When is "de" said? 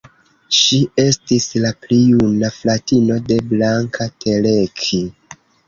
3.29-3.39